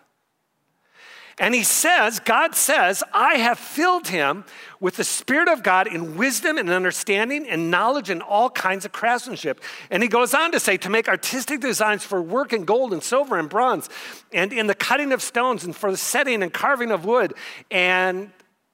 [1.40, 4.46] And he says, God says, I have filled him
[4.80, 8.92] with the Spirit of God in wisdom and understanding and knowledge and all kinds of
[8.92, 9.62] craftsmanship.
[9.90, 13.02] And he goes on to say, to make artistic designs for work in gold and
[13.02, 13.90] silver and bronze,
[14.32, 17.34] and in the cutting of stones, and for the setting and carving of wood.
[17.72, 18.32] And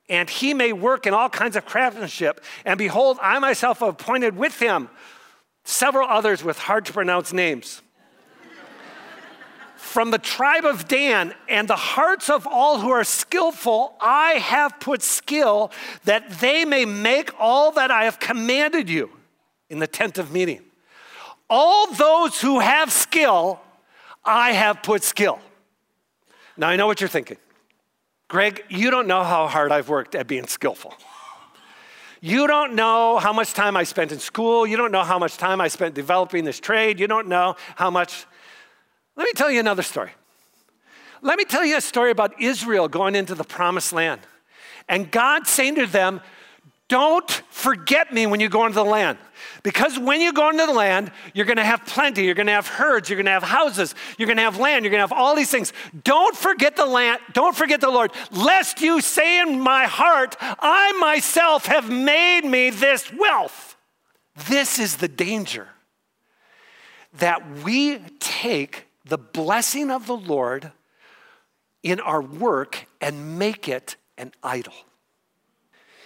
[0.09, 2.43] and he may work in all kinds of craftsmanship.
[2.65, 4.89] And behold, I myself have appointed with him
[5.65, 7.83] several others with hard to pronounce names
[9.79, 14.77] from the tribe of Dan, and the hearts of all who are skillful, I have
[14.81, 15.71] put skill
[16.03, 19.09] that they may make all that I have commanded you
[19.69, 20.61] in the tent of meeting.
[21.49, 23.61] All those who have skill,
[24.25, 25.39] I have put skill.
[26.57, 27.37] Now I know what you're thinking.
[28.27, 30.93] Greg, you don't know how hard I've worked at being skillful.
[32.19, 34.67] You don't know how much time I spent in school.
[34.67, 36.99] You don't know how much time I spent developing this trade.
[36.99, 38.25] You don't know how much
[39.19, 40.11] let me tell you another story.
[41.21, 44.21] Let me tell you a story about Israel going into the promised land.
[44.87, 46.21] And God saying to them,
[46.87, 49.17] Don't forget me when you go into the land.
[49.61, 52.23] Because when you go into the land, you're going to have plenty.
[52.23, 53.09] You're going to have herds.
[53.09, 53.93] You're going to have houses.
[54.17, 54.85] You're going to have land.
[54.85, 55.73] You're going to have all these things.
[56.05, 57.19] Don't forget the land.
[57.33, 62.69] Don't forget the Lord, lest you say in my heart, I myself have made me
[62.69, 63.75] this wealth.
[64.47, 65.67] This is the danger
[67.11, 70.71] that we take the blessing of the Lord
[71.83, 74.73] in our work and make it an idol.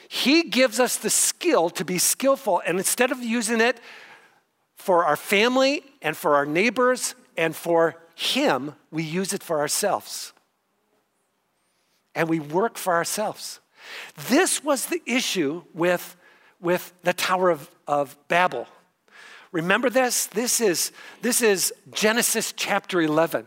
[0.08, 3.80] He gives us the skill to be skillful, and instead of using it
[4.76, 10.34] for our family and for our neighbors and for Him, we use it for ourselves.
[12.13, 13.60] And we work for ourselves.
[14.30, 16.16] This was the issue with,
[16.62, 18.68] with the Tower of, of Babel.
[19.54, 20.26] Remember this?
[20.26, 23.46] This is, this is Genesis chapter 11,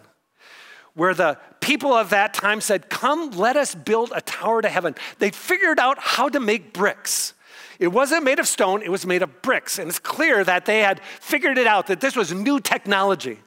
[0.94, 4.94] where the people of that time said, Come, let us build a tower to heaven.
[5.18, 7.34] They figured out how to make bricks.
[7.80, 9.80] It wasn't made of stone, it was made of bricks.
[9.80, 13.40] And it's clear that they had figured it out, that this was new technology.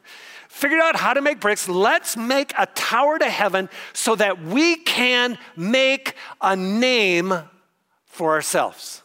[0.50, 1.70] Figured out how to make bricks.
[1.70, 7.34] Let's make a tower to heaven so that we can make a name
[8.06, 9.02] for ourselves.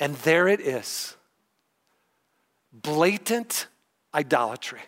[0.00, 1.17] And there it is
[2.82, 3.66] blatant
[4.14, 4.80] idolatry.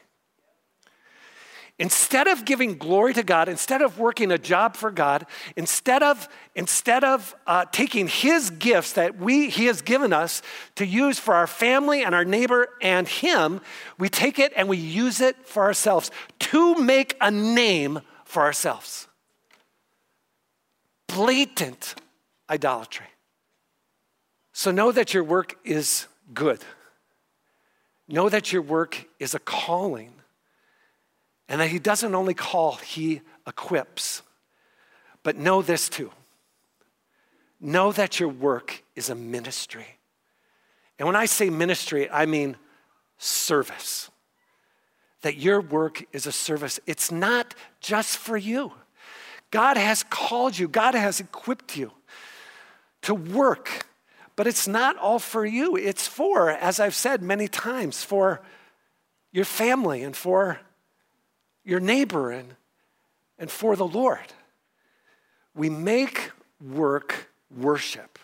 [1.79, 5.25] Instead of giving glory to God, instead of working a job for God,
[5.57, 10.43] instead of, instead of uh, taking His gifts that we, He has given us
[10.75, 13.63] to use for our family and our neighbor and Him,
[13.99, 19.09] we take it and we use it for ourselves to make a name for ourselves.
[21.07, 21.95] Blatant
[22.51, 23.07] idolatry.
[24.53, 26.61] So know that your work is good.
[28.11, 30.13] Know that your work is a calling
[31.49, 34.23] and that He doesn't only call, He equips.
[35.23, 36.11] But know this too
[37.61, 39.99] know that your work is a ministry.
[40.99, 42.57] And when I say ministry, I mean
[43.19, 44.11] service.
[45.23, 46.81] That your work is a service.
[46.87, 48.73] It's not just for you.
[49.51, 51.93] God has called you, God has equipped you
[53.03, 53.87] to work,
[54.41, 55.77] but it's not all for you.
[55.77, 58.41] It's for, as I've said many times, for
[59.33, 60.59] your family and for
[61.63, 62.55] your neighbor and,
[63.39, 64.33] and for the Lord.
[65.55, 68.19] We make work worship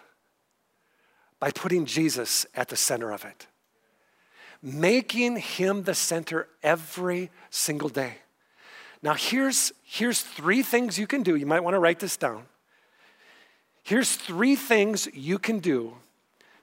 [1.39, 3.47] by putting Jesus at the center of it,
[4.63, 8.15] making him the center every single day.
[9.03, 11.37] Now, here's, here's three things you can do.
[11.37, 12.47] You might want to write this down.
[13.83, 15.93] Here's three things you can do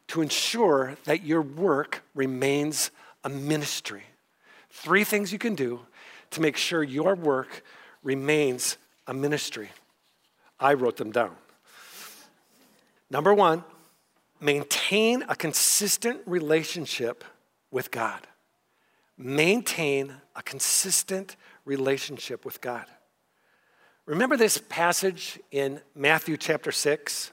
[0.07, 2.91] to ensure that your work remains
[3.23, 4.03] a ministry.
[4.69, 5.81] Three things you can do
[6.31, 7.63] to make sure your work
[8.03, 9.69] remains a ministry.
[10.59, 11.35] I wrote them down.
[13.09, 13.63] Number one,
[14.39, 17.23] maintain a consistent relationship
[17.69, 18.19] with God.
[19.17, 21.35] Maintain a consistent
[21.65, 22.85] relationship with God.
[24.05, 27.32] Remember this passage in Matthew chapter 6?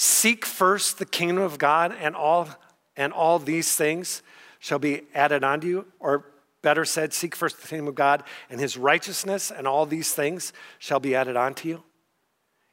[0.00, 2.48] Seek first the kingdom of God, and all,
[2.96, 4.22] and all these things
[4.60, 5.86] shall be added unto you.
[5.98, 6.24] Or
[6.62, 10.52] better said, seek first the kingdom of God and his righteousness, and all these things
[10.78, 11.82] shall be added unto you.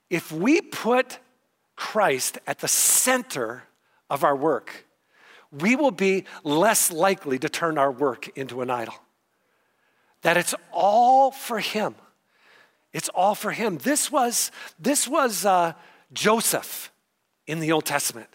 [0.08, 1.18] If we put
[1.76, 3.64] Christ at the center
[4.08, 4.86] of our work,
[5.52, 8.94] we will be less likely to turn our work into an idol.
[10.22, 11.96] That it's all for Him.
[12.94, 13.80] It's all for Him.
[13.80, 15.74] This was, this was uh,
[16.14, 16.92] Joseph
[17.48, 18.30] in the Old Testament.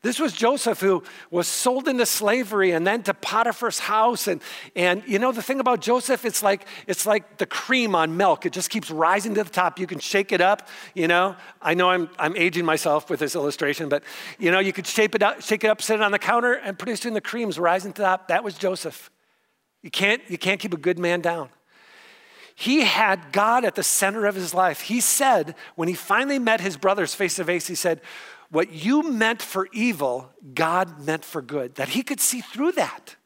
[0.00, 4.28] This was Joseph who was sold into slavery and then to Potiphar's house.
[4.28, 4.40] And,
[4.76, 8.46] and you know, the thing about Joseph, it's like, it's like the cream on milk.
[8.46, 9.80] It just keeps rising to the top.
[9.80, 11.34] You can shake it up, you know.
[11.60, 14.04] I know I'm, I'm aging myself with this illustration, but,
[14.38, 16.52] you know, you could shape it up, shake it up, sit it on the counter,
[16.52, 18.28] and pretty soon the creams rising to the top.
[18.28, 19.10] That was Joseph.
[19.82, 21.48] You can't, you can't keep a good man down.
[22.54, 24.82] He had God at the center of his life.
[24.82, 28.00] He said, when he finally met his brothers face to face, he said,
[28.50, 31.74] what you meant for evil, God meant for good.
[31.76, 33.16] That he could see through that.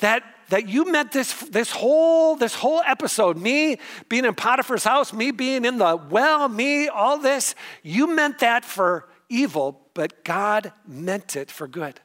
[0.00, 5.12] That, that you meant this, this, whole, this whole episode, me being in Potiphar's house,
[5.12, 10.72] me being in the well, me, all this, you meant that for evil, but God
[10.86, 12.00] meant it for good.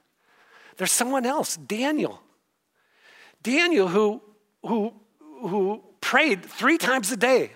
[0.77, 2.19] There's someone else, Daniel.
[3.43, 4.21] Daniel, who,
[4.65, 7.51] who, who prayed three times a day.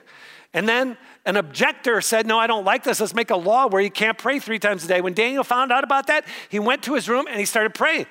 [0.54, 0.98] And then
[1.28, 3.02] an objector said, No, I don't like this.
[3.02, 5.02] Let's make a law where you can't pray three times a day.
[5.02, 8.08] When Daniel found out about that, he went to his room and he started praying.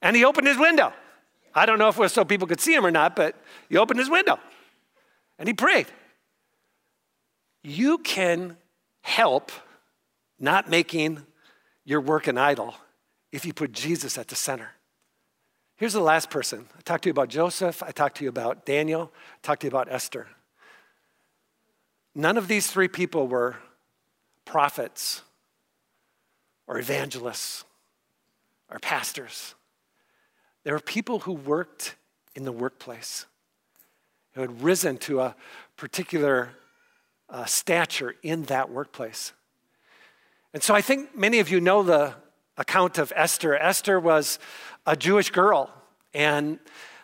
[0.00, 0.92] And he opened his window.
[1.52, 3.34] I don't know if it was so people could see him or not, but
[3.68, 4.38] he opened his window
[5.36, 5.88] and he prayed.
[7.64, 8.56] You can
[9.02, 9.50] help
[10.38, 11.26] not making
[11.84, 12.76] your work an idol
[13.32, 14.70] if you put Jesus at the center.
[15.76, 16.68] Here's the last person.
[16.76, 19.66] I talked to you about Joseph, I talked to you about Daniel, I talked to
[19.66, 20.28] you about Esther.
[22.14, 23.56] None of these three people were
[24.44, 25.22] prophets
[26.66, 27.64] or evangelists
[28.70, 29.54] or pastors.
[30.64, 31.96] They were people who worked
[32.34, 33.26] in the workplace,
[34.32, 35.36] who had risen to a
[35.76, 36.50] particular
[37.30, 39.32] uh, stature in that workplace.
[40.54, 42.14] And so I think many of you know the
[42.56, 43.56] account of Esther.
[43.56, 44.38] Esther was
[44.86, 45.70] a Jewish girl,
[46.12, 46.58] and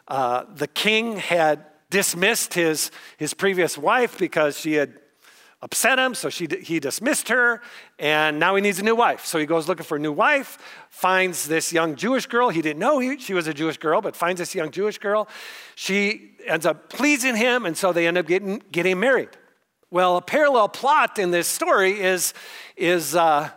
[0.08, 1.64] uh, the king had
[1.94, 4.98] dismissed his, his previous wife because she had
[5.62, 7.62] upset him, so she, he dismissed her,
[8.00, 9.24] and now he needs a new wife.
[9.24, 10.58] So he goes looking for a new wife,
[10.90, 12.48] finds this young Jewish girl.
[12.48, 15.28] He didn't know he, she was a Jewish girl, but finds this young Jewish girl.
[15.76, 19.30] She ends up pleasing him, and so they end up getting, getting married.
[19.92, 22.34] Well, a parallel plot in this story is,
[22.76, 23.50] is uh,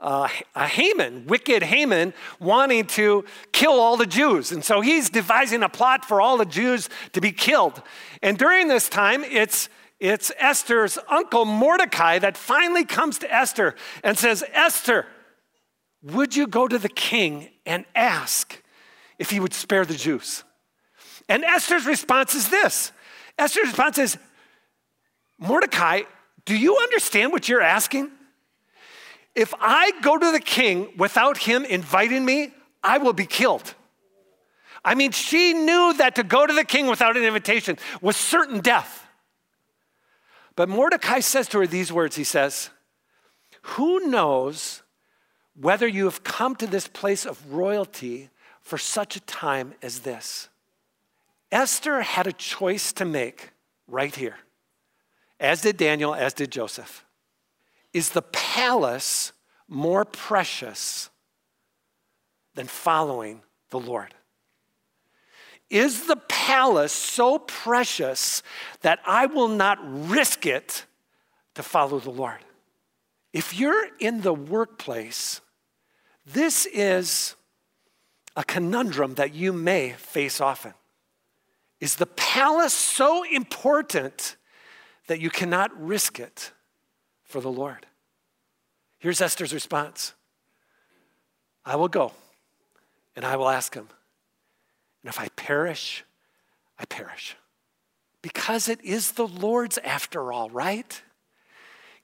[0.00, 4.52] uh, Haman, wicked Haman, wanting to kill all the Jews.
[4.52, 7.82] And so he's devising a plot for all the Jews to be killed.
[8.22, 9.68] And during this time, it's
[10.00, 13.74] it's Esther's uncle Mordecai that finally comes to Esther
[14.04, 15.06] and says, Esther,
[16.02, 18.62] would you go to the king and ask
[19.18, 20.44] if he would spare the Jews?
[21.28, 22.92] And Esther's response is this
[23.38, 24.18] Esther's response is,
[25.38, 26.02] Mordecai,
[26.44, 28.10] do you understand what you're asking?
[29.34, 32.52] If I go to the king without him inviting me,
[32.82, 33.74] I will be killed.
[34.84, 38.60] I mean, she knew that to go to the king without an invitation was certain
[38.60, 39.06] death.
[40.56, 42.70] But Mordecai says to her these words He says,
[43.62, 44.82] Who knows
[45.54, 50.48] whether you have come to this place of royalty for such a time as this?
[51.50, 53.50] Esther had a choice to make
[53.86, 54.36] right here,
[55.40, 57.04] as did Daniel, as did Joseph.
[57.98, 59.32] Is the palace
[59.66, 61.10] more precious
[62.54, 64.14] than following the Lord?
[65.68, 68.44] Is the palace so precious
[68.82, 70.86] that I will not risk it
[71.56, 72.38] to follow the Lord?
[73.32, 75.40] If you're in the workplace,
[76.24, 77.34] this is
[78.36, 80.74] a conundrum that you may face often.
[81.80, 84.36] Is the palace so important
[85.08, 86.52] that you cannot risk it
[87.24, 87.86] for the Lord?
[88.98, 90.14] Here's Esther's response
[91.64, 92.12] I will go
[93.16, 93.88] and I will ask him.
[95.02, 96.04] And if I perish,
[96.78, 97.36] I perish.
[98.22, 101.02] Because it is the Lord's after all, right?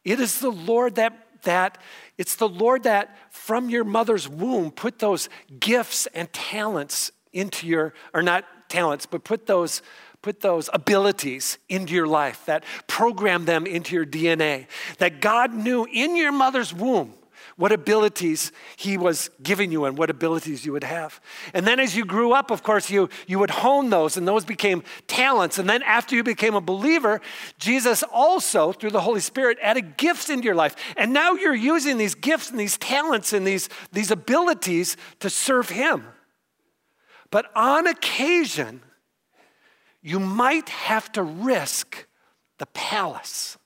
[0.05, 1.77] It is the Lord that that
[2.17, 5.29] it's the Lord that from your mother's womb put those
[5.61, 9.83] gifts and talents into your or not talents, but put those
[10.25, 14.67] put those abilities into your life, that program them into your DNA,
[14.97, 17.13] that God knew in your mother's womb
[17.57, 21.21] what abilities he was giving you and what abilities you would have.
[21.53, 24.47] And then as you grew up, of course, you, you would hone those and those
[24.47, 25.59] became talents.
[25.59, 27.21] And then after you became a believer,
[27.59, 30.75] Jesus also, through the Holy Spirit, added gifts into your life.
[30.97, 35.69] And now you're using these gifts and these talents and these, these abilities to serve
[35.69, 36.07] him.
[37.31, 38.81] But on occasion,
[40.05, 42.07] you might have to risk
[42.59, 43.57] the palace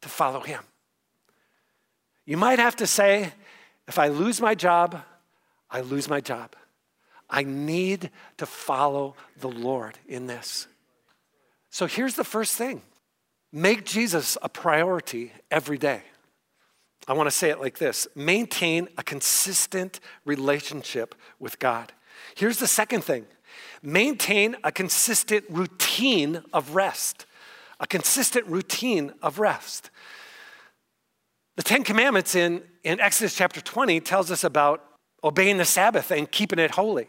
[0.00, 0.60] to follow him.
[2.26, 3.32] You might have to say,
[3.86, 5.00] if I lose my job,
[5.70, 6.56] I lose my job.
[7.30, 10.66] I need to follow the Lord in this.
[11.70, 12.82] So here's the first thing
[13.52, 16.02] make Jesus a priority every day.
[17.06, 21.92] I want to say it like this maintain a consistent relationship with God.
[22.34, 23.26] Here's the second thing
[23.82, 27.26] maintain a consistent routine of rest.
[27.80, 29.90] A consistent routine of rest.
[31.56, 34.84] The Ten Commandments in, in Exodus chapter 20 tells us about
[35.22, 37.08] obeying the Sabbath and keeping it holy.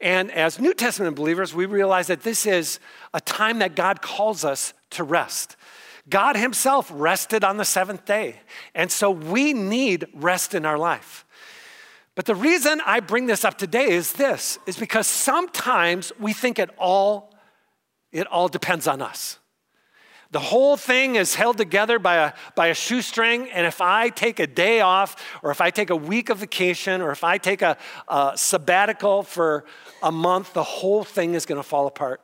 [0.00, 2.78] And as New Testament believers, we realize that this is
[3.12, 5.56] a time that God calls us to rest.
[6.08, 8.40] God Himself rested on the seventh day.
[8.74, 11.23] And so we need rest in our life.
[12.14, 16.58] But the reason I bring this up today is this is because sometimes we think
[16.58, 17.34] it all
[18.12, 19.38] it all depends on us.
[20.30, 23.50] The whole thing is held together by a, by a shoestring.
[23.50, 27.00] And if I take a day off, or if I take a week of vacation,
[27.00, 27.76] or if I take a,
[28.08, 29.64] a sabbatical for
[30.02, 32.20] a month, the whole thing is going to fall apart.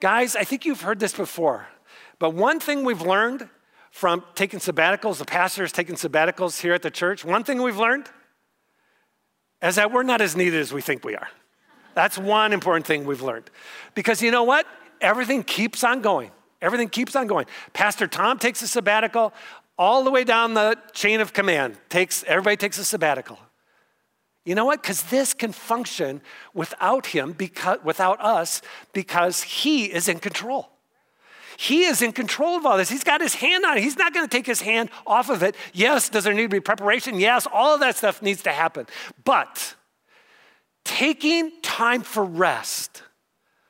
[0.00, 1.68] Guys, I think you've heard this before.
[2.18, 3.48] But one thing we've learned
[3.90, 8.10] from taking sabbaticals, the pastors taking sabbaticals here at the church, one thing we've learned
[9.62, 11.28] is that we're not as needed as we think we are.
[11.94, 13.50] That's one important thing we've learned.
[13.94, 14.66] Because you know what?
[15.00, 16.30] Everything keeps on going.
[16.60, 17.46] Everything keeps on going.
[17.72, 19.32] Pastor Tom takes a sabbatical
[19.76, 21.76] all the way down the chain of command.
[21.88, 23.38] Takes everybody takes a sabbatical.
[24.44, 24.82] You know what?
[24.82, 26.20] Because this can function
[26.54, 30.70] without him, because, without us, because he is in control.
[31.60, 32.88] He is in control of all this.
[32.88, 33.82] He's got his hand on it.
[33.82, 35.56] He's not going to take his hand off of it.
[35.72, 37.18] Yes, does there need to be preparation?
[37.18, 38.86] Yes, all of that stuff needs to happen.
[39.24, 39.74] But
[40.84, 43.02] taking time for rest,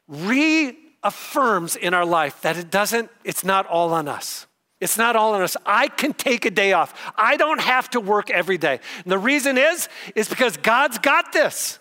[0.07, 4.47] reaffirms in our life that it doesn't, it's not all on us.
[4.83, 5.57] It's not all on us.
[5.65, 6.93] I can take a day off.
[7.17, 8.81] I don't have to work every day.
[9.03, 11.79] And the reason is, is because God's got this.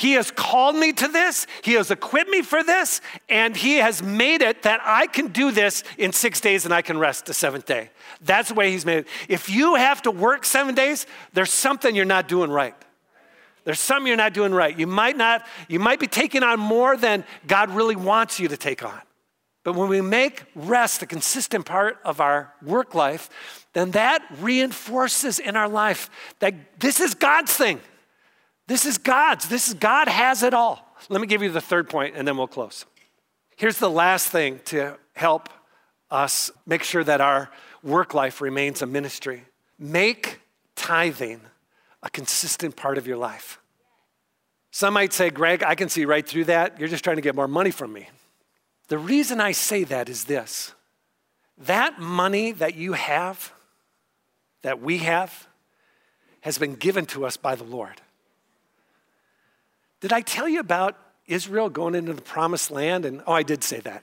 [0.00, 4.02] He has called me to this, He has equipped me for this, and He has
[4.02, 7.34] made it that I can do this in six days and I can rest the
[7.34, 7.90] seventh day.
[8.22, 9.08] That's the way He's made it.
[9.28, 12.74] If you have to work seven days, there's something you're not doing right.
[13.64, 14.74] There's something you're not doing right.
[14.74, 18.56] You might not, you might be taking on more than God really wants you to
[18.56, 19.02] take on.
[19.64, 23.28] But when we make rest a consistent part of our work life,
[23.74, 27.80] then that reinforces in our life that this is God's thing.
[28.70, 29.48] This is God's.
[29.48, 30.94] This is God has it all.
[31.08, 32.86] Let me give you the third point and then we'll close.
[33.56, 35.48] Here's the last thing to help
[36.08, 37.50] us make sure that our
[37.82, 39.42] work life remains a ministry.
[39.76, 40.38] Make
[40.76, 41.40] tithing
[42.04, 43.58] a consistent part of your life.
[44.70, 46.78] Some might say, Greg, I can see right through that.
[46.78, 48.08] You're just trying to get more money from me.
[48.86, 50.74] The reason I say that is this
[51.58, 53.52] that money that you have,
[54.62, 55.48] that we have,
[56.42, 58.00] has been given to us by the Lord.
[60.00, 60.96] Did I tell you about
[61.26, 63.04] Israel going into the promised land?
[63.04, 64.02] And oh, I did say that.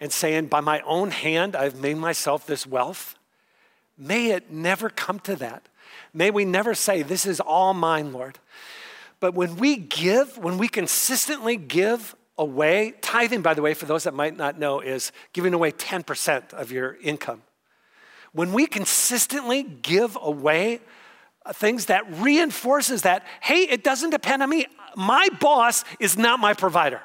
[0.00, 3.16] And saying, By my own hand, I've made myself this wealth.
[3.96, 5.62] May it never come to that.
[6.12, 8.38] May we never say, This is all mine, Lord.
[9.20, 14.04] But when we give, when we consistently give away, tithing, by the way, for those
[14.04, 17.42] that might not know, is giving away 10% of your income.
[18.32, 20.80] When we consistently give away
[21.46, 24.66] Uh, things that reinforces that, hey, it doesn't depend on me.
[24.96, 27.02] My boss is not my provider.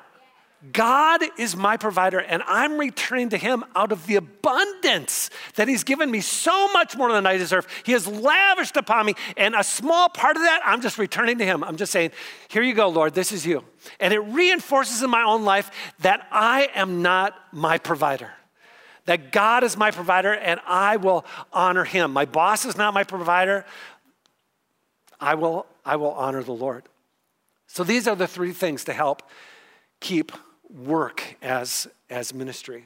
[0.73, 5.85] God is my provider, and I'm returning to Him out of the abundance that He's
[5.85, 7.65] given me so much more than I deserve.
[7.85, 11.45] He has lavished upon me, and a small part of that, I'm just returning to
[11.45, 11.63] Him.
[11.63, 12.11] I'm just saying,
[12.49, 13.63] Here you go, Lord, this is you.
[14.01, 18.31] And it reinforces in my own life that I am not my provider
[19.05, 22.13] that God is my provider and I will honor him.
[22.13, 23.65] My boss is not my provider.
[25.20, 26.84] I will, I will honor the Lord.
[27.67, 29.24] So these are the three things to help
[29.99, 30.32] keep
[30.70, 32.86] work as, as ministry.